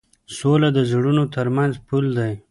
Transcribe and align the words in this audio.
سوله 0.37 0.69
د 0.77 0.79
زړونو 0.91 1.23
تر 1.35 1.47
منځ 1.55 1.73
پُل 1.87 2.05
دی. 2.17 2.33